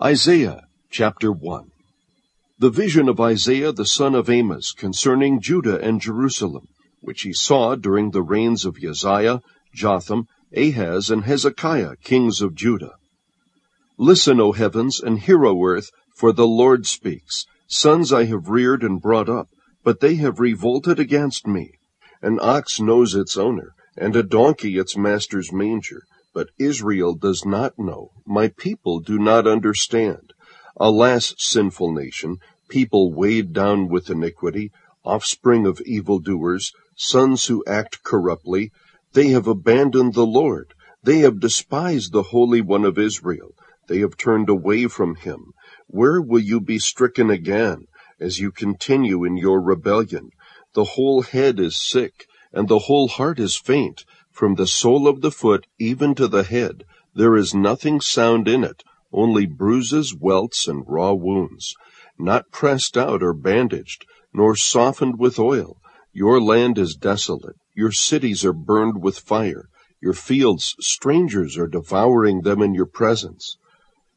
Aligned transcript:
Isaiah 0.00 0.62
chapter 0.90 1.30
1 1.30 1.70
The 2.58 2.70
vision 2.70 3.10
of 3.10 3.20
Isaiah 3.20 3.72
the 3.72 3.84
son 3.84 4.14
of 4.14 4.30
Amos 4.30 4.72
concerning 4.72 5.38
Judah 5.38 5.78
and 5.82 6.00
Jerusalem, 6.00 6.68
which 7.02 7.22
he 7.22 7.34
saw 7.34 7.74
during 7.74 8.10
the 8.10 8.22
reigns 8.22 8.64
of 8.64 8.78
Uzziah, 8.82 9.42
Jotham, 9.74 10.28
Ahaz, 10.56 11.10
and 11.10 11.24
Hezekiah, 11.24 11.96
kings 12.02 12.40
of 12.40 12.54
Judah. 12.54 12.94
Listen, 13.98 14.40
O 14.40 14.52
heavens, 14.52 14.98
and 14.98 15.20
hear, 15.20 15.44
O 15.44 15.62
earth, 15.62 15.90
for 16.16 16.32
the 16.32 16.46
Lord 16.46 16.86
speaks. 16.86 17.44
Sons 17.66 18.14
I 18.14 18.24
have 18.24 18.48
reared 18.48 18.82
and 18.82 18.98
brought 18.98 19.28
up, 19.28 19.50
but 19.84 20.00
they 20.00 20.14
have 20.14 20.40
revolted 20.40 20.98
against 20.98 21.46
me. 21.46 21.72
An 22.22 22.38
ox 22.40 22.80
knows 22.80 23.14
its 23.14 23.36
owner, 23.36 23.74
and 23.98 24.16
a 24.16 24.22
donkey 24.22 24.78
its 24.78 24.96
master's 24.96 25.52
manger 25.52 26.00
but 26.32 26.50
Israel 26.58 27.14
does 27.14 27.44
not 27.44 27.78
know, 27.78 28.10
my 28.26 28.48
people 28.48 29.00
do 29.00 29.18
not 29.18 29.46
understand. 29.46 30.32
Alas, 30.76 31.34
sinful 31.36 31.92
nation, 31.92 32.38
people 32.68 33.12
weighed 33.12 33.52
down 33.52 33.88
with 33.88 34.08
iniquity, 34.10 34.72
offspring 35.04 35.66
of 35.66 35.80
evildoers, 35.82 36.72
sons 36.96 37.46
who 37.46 37.64
act 37.66 38.02
corruptly, 38.02 38.72
they 39.12 39.28
have 39.28 39.46
abandoned 39.46 40.14
the 40.14 40.26
Lord. 40.26 40.72
They 41.02 41.18
have 41.18 41.40
despised 41.40 42.12
the 42.12 42.22
Holy 42.22 42.62
One 42.62 42.84
of 42.84 42.98
Israel. 42.98 43.54
They 43.88 43.98
have 43.98 44.16
turned 44.16 44.48
away 44.48 44.86
from 44.86 45.16
him. 45.16 45.52
Where 45.86 46.22
will 46.22 46.40
you 46.40 46.60
be 46.60 46.78
stricken 46.78 47.28
again, 47.28 47.88
as 48.18 48.40
you 48.40 48.52
continue 48.52 49.24
in 49.24 49.36
your 49.36 49.60
rebellion? 49.60 50.30
The 50.72 50.84
whole 50.84 51.20
head 51.20 51.60
is 51.60 51.76
sick, 51.76 52.26
and 52.52 52.68
the 52.68 52.78
whole 52.78 53.08
heart 53.08 53.38
is 53.38 53.54
faint. 53.54 54.06
From 54.32 54.54
the 54.54 54.66
sole 54.66 55.06
of 55.06 55.20
the 55.20 55.30
foot 55.30 55.66
even 55.78 56.14
to 56.14 56.26
the 56.26 56.42
head, 56.42 56.84
there 57.14 57.36
is 57.36 57.54
nothing 57.54 58.00
sound 58.00 58.48
in 58.48 58.64
it, 58.64 58.82
only 59.12 59.44
bruises, 59.44 60.16
welts, 60.16 60.66
and 60.66 60.84
raw 60.88 61.12
wounds. 61.12 61.74
Not 62.18 62.50
pressed 62.50 62.96
out 62.96 63.22
or 63.22 63.34
bandaged, 63.34 64.06
nor 64.32 64.56
softened 64.56 65.18
with 65.18 65.38
oil. 65.38 65.76
Your 66.14 66.40
land 66.40 66.78
is 66.78 66.96
desolate. 66.96 67.56
Your 67.74 67.92
cities 67.92 68.42
are 68.42 68.54
burned 68.54 69.02
with 69.02 69.18
fire. 69.18 69.68
Your 70.00 70.14
fields, 70.14 70.76
strangers 70.80 71.58
are 71.58 71.68
devouring 71.68 72.40
them 72.40 72.62
in 72.62 72.72
your 72.72 72.86
presence. 72.86 73.58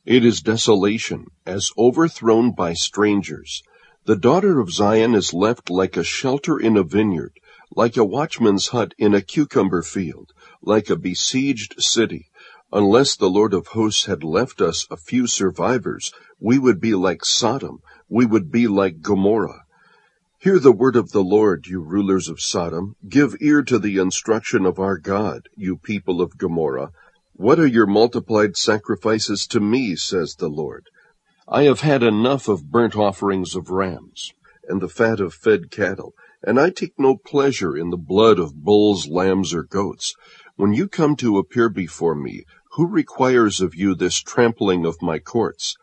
It 0.05 0.23
is 0.23 0.41
desolation, 0.41 1.25
as 1.45 1.71
overthrown 1.77 2.53
by 2.53 2.71
strangers. 2.71 3.63
The 4.05 4.15
daughter 4.15 4.61
of 4.61 4.71
Zion 4.71 5.13
is 5.13 5.33
left 5.33 5.69
like 5.69 5.97
a 5.97 6.05
shelter 6.05 6.57
in 6.57 6.77
a 6.77 6.83
vineyard 6.83 7.37
like 7.75 7.97
a 7.97 8.05
watchman's 8.05 8.69
hut 8.69 8.93
in 8.97 9.13
a 9.13 9.21
cucumber 9.21 9.81
field, 9.81 10.31
like 10.61 10.89
a 10.89 10.95
besieged 10.95 11.75
city. 11.77 12.29
Unless 12.71 13.17
the 13.17 13.29
Lord 13.29 13.53
of 13.53 13.67
hosts 13.67 14.05
had 14.05 14.23
left 14.23 14.61
us 14.61 14.87
a 14.89 14.97
few 14.97 15.27
survivors, 15.27 16.11
we 16.39 16.57
would 16.57 16.79
be 16.79 16.95
like 16.95 17.25
Sodom, 17.25 17.79
we 18.09 18.25
would 18.25 18.51
be 18.51 18.67
like 18.67 19.01
Gomorrah. 19.01 19.65
Hear 20.39 20.59
the 20.59 20.71
word 20.71 20.95
of 20.95 21.11
the 21.11 21.23
Lord, 21.23 21.67
you 21.67 21.81
rulers 21.81 22.29
of 22.29 22.39
Sodom. 22.39 22.95
Give 23.09 23.35
ear 23.41 23.61
to 23.63 23.79
the 23.79 23.97
instruction 23.97 24.65
of 24.65 24.79
our 24.79 24.97
God, 24.97 25.49
you 25.55 25.77
people 25.77 26.21
of 26.21 26.37
Gomorrah. 26.37 26.91
What 27.33 27.59
are 27.59 27.67
your 27.67 27.87
multiplied 27.87 28.55
sacrifices 28.55 29.47
to 29.47 29.59
me, 29.59 29.95
says 29.95 30.35
the 30.35 30.47
Lord? 30.49 30.87
I 31.47 31.63
have 31.63 31.81
had 31.81 32.03
enough 32.03 32.47
of 32.47 32.71
burnt 32.71 32.95
offerings 32.95 33.55
of 33.55 33.69
rams, 33.69 34.31
and 34.67 34.81
the 34.81 34.87
fat 34.87 35.19
of 35.19 35.33
fed 35.33 35.71
cattle, 35.71 36.13
and 36.45 36.59
I 36.59 36.69
take 36.69 36.93
no 36.99 37.17
pleasure 37.17 37.75
in 37.75 37.89
the 37.89 37.97
blood 37.97 38.37
of 38.37 38.63
bulls, 38.63 39.07
lambs, 39.07 39.51
or 39.51 39.63
goats. 39.63 40.15
When 40.55 40.73
you 40.73 40.87
come 40.87 41.15
to 41.17 41.39
appear 41.39 41.69
before 41.69 42.13
me, 42.13 42.45
who 42.73 42.87
requires 42.87 43.61
of 43.61 43.73
you 43.73 43.95
this 43.95 44.19
trampling 44.19 44.85
of 44.85 45.01
my 45.01 45.17
courts? 45.17 45.75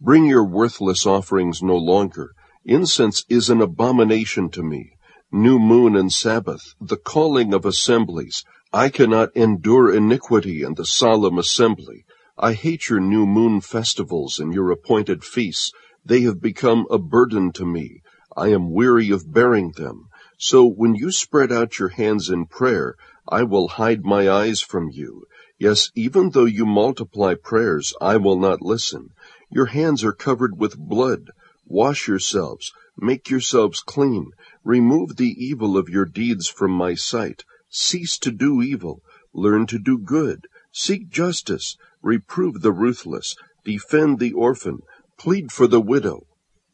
Bring 0.00 0.26
your 0.26 0.44
worthless 0.44 1.06
offerings 1.06 1.62
no 1.62 1.76
longer. 1.76 2.34
Incense 2.64 3.24
is 3.28 3.48
an 3.48 3.60
abomination 3.60 4.50
to 4.50 4.62
me. 4.62 4.98
New 5.30 5.58
moon 5.58 5.94
and 5.94 6.12
Sabbath, 6.12 6.74
the 6.80 6.96
calling 6.96 7.54
of 7.54 7.64
assemblies. 7.64 8.44
I 8.72 8.88
cannot 8.88 9.36
endure 9.36 9.94
iniquity 9.94 10.62
and 10.62 10.76
the 10.76 10.84
solemn 10.84 11.38
assembly. 11.38 12.04
I 12.36 12.54
hate 12.54 12.88
your 12.88 13.00
new 13.00 13.24
moon 13.24 13.60
festivals 13.60 14.38
and 14.38 14.52
your 14.52 14.70
appointed 14.70 15.22
feasts. 15.22 15.72
They 16.04 16.22
have 16.22 16.40
become 16.40 16.86
a 16.90 16.98
burden 16.98 17.52
to 17.52 17.64
me. 17.64 18.02
I 18.36 18.48
am 18.48 18.70
weary 18.70 19.10
of 19.10 19.32
bearing 19.32 19.72
them. 19.72 20.07
So 20.40 20.64
when 20.64 20.94
you 20.94 21.10
spread 21.10 21.50
out 21.50 21.80
your 21.80 21.88
hands 21.88 22.30
in 22.30 22.46
prayer, 22.46 22.94
I 23.28 23.42
will 23.42 23.66
hide 23.66 24.04
my 24.04 24.30
eyes 24.30 24.60
from 24.60 24.88
you. 24.88 25.26
Yes, 25.58 25.90
even 25.96 26.30
though 26.30 26.44
you 26.44 26.64
multiply 26.64 27.34
prayers, 27.34 27.92
I 28.00 28.18
will 28.18 28.38
not 28.38 28.62
listen. 28.62 29.10
Your 29.50 29.66
hands 29.66 30.04
are 30.04 30.12
covered 30.12 30.56
with 30.56 30.78
blood. 30.78 31.32
Wash 31.66 32.06
yourselves, 32.06 32.72
make 32.96 33.28
yourselves 33.28 33.80
clean. 33.80 34.30
Remove 34.62 35.16
the 35.16 35.34
evil 35.36 35.76
of 35.76 35.88
your 35.88 36.04
deeds 36.04 36.46
from 36.46 36.70
my 36.70 36.94
sight. 36.94 37.44
Cease 37.68 38.16
to 38.18 38.30
do 38.30 38.62
evil. 38.62 39.02
Learn 39.34 39.66
to 39.66 39.78
do 39.80 39.98
good. 39.98 40.46
Seek 40.70 41.08
justice. 41.08 41.76
Reprove 42.00 42.60
the 42.60 42.72
ruthless. 42.72 43.34
Defend 43.64 44.20
the 44.20 44.34
orphan. 44.34 44.82
Plead 45.18 45.50
for 45.50 45.66
the 45.66 45.80
widow. 45.80 46.28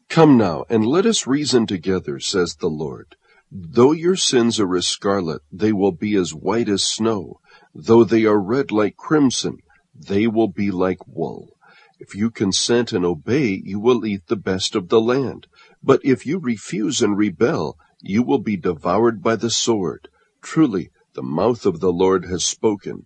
Come 0.07 0.37
now, 0.37 0.65
and 0.69 0.85
let 0.85 1.07
us 1.07 1.25
reason 1.25 1.65
together, 1.65 2.19
says 2.19 2.57
the 2.57 2.69
Lord. 2.69 3.15
Though 3.51 3.91
your 3.91 4.15
sins 4.15 4.59
are 4.59 4.75
as 4.75 4.87
scarlet, 4.87 5.43
they 5.51 5.71
will 5.71 5.91
be 5.91 6.15
as 6.15 6.33
white 6.33 6.67
as 6.67 6.81
snow. 6.81 7.41
Though 7.75 8.03
they 8.03 8.25
are 8.25 8.41
red 8.41 8.71
like 8.71 8.97
crimson, 8.97 9.59
they 9.93 10.25
will 10.25 10.47
be 10.47 10.71
like 10.71 11.07
wool. 11.07 11.55
If 11.99 12.15
you 12.15 12.31
consent 12.31 12.91
and 12.91 13.05
obey, 13.05 13.61
you 13.63 13.79
will 13.79 14.03
eat 14.03 14.25
the 14.25 14.35
best 14.35 14.73
of 14.75 14.89
the 14.89 14.99
land. 14.99 15.45
But 15.83 16.03
if 16.03 16.25
you 16.25 16.39
refuse 16.39 17.03
and 17.03 17.15
rebel, 17.15 17.77
you 18.01 18.23
will 18.23 18.39
be 18.39 18.57
devoured 18.57 19.21
by 19.21 19.35
the 19.35 19.51
sword. 19.51 20.09
Truly, 20.41 20.89
the 21.13 21.21
mouth 21.21 21.67
of 21.67 21.79
the 21.81 21.93
Lord 21.93 22.25
has 22.25 22.43
spoken. 22.43 23.05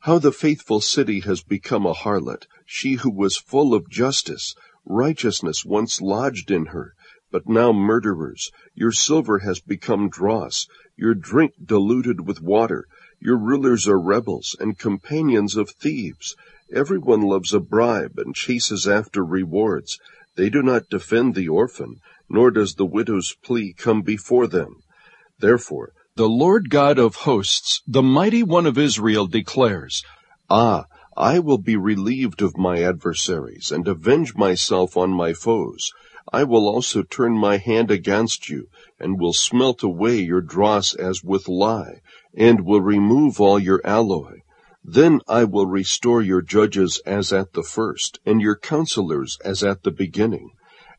How 0.00 0.18
the 0.18 0.32
faithful 0.32 0.80
city 0.80 1.20
has 1.20 1.44
become 1.44 1.86
a 1.86 1.94
harlot, 1.94 2.48
she 2.66 2.94
who 2.94 3.10
was 3.10 3.36
full 3.36 3.72
of 3.72 3.88
justice. 3.88 4.56
Righteousness 4.84 5.64
once 5.64 6.00
lodged 6.00 6.50
in 6.50 6.66
her 6.66 6.94
but 7.30 7.48
now 7.48 7.72
murderers. 7.72 8.50
Your 8.74 8.92
silver 8.92 9.38
has 9.38 9.60
become 9.60 10.08
dross, 10.08 10.66
your 10.96 11.14
drink 11.14 11.54
diluted 11.64 12.26
with 12.26 12.42
water. 12.42 12.86
Your 13.20 13.36
rulers 13.36 13.86
are 13.86 14.00
rebels 14.00 14.56
and 14.58 14.78
companions 14.78 15.56
of 15.56 15.70
thieves. 15.70 16.36
Everyone 16.72 17.22
loves 17.22 17.52
a 17.52 17.60
bribe 17.60 18.18
and 18.18 18.34
chases 18.34 18.88
after 18.88 19.24
rewards. 19.24 19.98
They 20.36 20.50
do 20.50 20.62
not 20.62 20.88
defend 20.88 21.34
the 21.34 21.48
orphan, 21.48 22.00
nor 22.28 22.50
does 22.50 22.74
the 22.74 22.86
widow's 22.86 23.34
plea 23.42 23.72
come 23.72 24.02
before 24.02 24.46
them. 24.46 24.82
Therefore, 25.38 25.92
the 26.16 26.28
Lord 26.28 26.70
God 26.70 26.98
of 26.98 27.14
hosts, 27.16 27.82
the 27.86 28.02
mighty 28.02 28.42
one 28.42 28.66
of 28.66 28.76
Israel, 28.76 29.26
declares, 29.26 30.02
Ah, 30.48 30.84
I 31.16 31.38
will 31.38 31.58
be 31.58 31.76
relieved 31.76 32.42
of 32.42 32.56
my 32.56 32.82
adversaries 32.82 33.70
and 33.70 33.86
avenge 33.86 34.34
myself 34.34 34.96
on 34.96 35.10
my 35.10 35.32
foes. 35.32 35.92
I 36.32 36.44
will 36.44 36.68
also 36.68 37.02
turn 37.02 37.38
my 37.38 37.56
hand 37.56 37.90
against 37.90 38.48
you, 38.48 38.68
and 38.98 39.18
will 39.18 39.32
smelt 39.32 39.82
away 39.82 40.18
your 40.18 40.40
dross 40.40 40.94
as 40.94 41.24
with 41.24 41.48
lye, 41.48 42.02
and 42.34 42.64
will 42.64 42.80
remove 42.80 43.40
all 43.40 43.58
your 43.58 43.80
alloy. 43.84 44.42
Then 44.84 45.20
I 45.28 45.44
will 45.44 45.66
restore 45.66 46.22
your 46.22 46.42
judges 46.42 47.00
as 47.04 47.32
at 47.32 47.52
the 47.52 47.62
first, 47.62 48.18
and 48.24 48.40
your 48.40 48.56
counselors 48.56 49.38
as 49.44 49.62
at 49.62 49.82
the 49.82 49.90
beginning. 49.90 50.52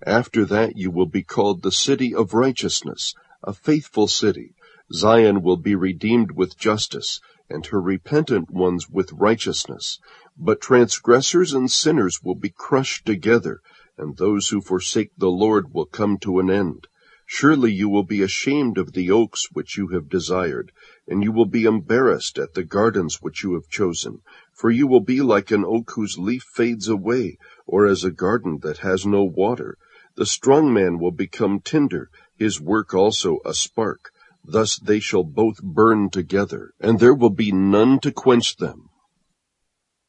After 0.06 0.46
that 0.46 0.78
you 0.78 0.92
will 0.92 1.06
be 1.06 1.24
called 1.24 1.62
the 1.62 1.72
city 1.72 2.14
of 2.14 2.34
righteousness, 2.34 3.14
a 3.44 3.54
faithful 3.54 4.08
city. 4.08 4.56
Zion 4.94 5.42
will 5.42 5.58
be 5.58 5.76
redeemed 5.76 6.32
with 6.32 6.58
justice, 6.58 7.22
and 7.52 7.66
her 7.66 7.82
repentant 7.82 8.50
ones 8.50 8.90
with 8.90 9.12
righteousness. 9.12 10.00
But 10.38 10.62
transgressors 10.62 11.54
and 11.54 11.70
sinners 11.70 12.22
will 12.24 12.36
be 12.36 12.50
crushed 12.50 13.06
together, 13.06 13.60
and 13.98 14.16
those 14.16 14.48
who 14.48 14.62
forsake 14.62 15.12
the 15.18 15.30
Lord 15.30 15.74
will 15.74 15.86
come 15.86 16.18
to 16.20 16.40
an 16.40 16.50
end. 16.50 16.88
Surely 17.34 17.72
you 17.72 17.88
will 17.88 18.04
be 18.04 18.22
ashamed 18.22 18.78
of 18.78 18.94
the 18.94 19.10
oaks 19.10 19.52
which 19.52 19.78
you 19.78 19.88
have 19.90 20.10
desired, 20.10 20.72
and 21.08 21.24
you 21.24 21.32
will 21.32 21.46
be 21.46 21.64
embarrassed 21.64 22.38
at 22.38 22.54
the 22.56 22.64
gardens 22.64 23.22
which 23.22 23.44
you 23.44 23.54
have 23.54 23.70
chosen. 23.70 24.22
For 24.54 24.70
you 24.70 24.88
will 24.88 25.00
be 25.00 25.22
like 25.22 25.52
an 25.52 25.64
oak 25.66 25.92
whose 25.92 26.18
leaf 26.18 26.44
fades 26.54 26.88
away, 26.88 27.38
or 27.66 27.86
as 27.86 28.04
a 28.04 28.12
garden 28.12 28.60
that 28.64 28.80
has 28.80 29.06
no 29.06 29.24
water. 29.24 29.78
The 30.16 30.26
strong 30.26 30.74
man 30.74 31.00
will 31.00 31.12
become 31.12 31.62
tinder, 31.62 32.10
his 32.36 32.60
work 32.60 32.94
also 32.94 33.40
a 33.46 33.54
spark. 33.54 34.12
Thus 34.44 34.78
they 34.80 35.00
shall 35.00 35.24
both 35.24 35.62
burn 35.62 36.10
together, 36.10 36.74
and 36.80 37.00
there 37.00 37.14
will 37.14 37.30
be 37.30 37.52
none 37.52 38.00
to 38.00 38.12
quench 38.12 38.58
them. 38.58 38.90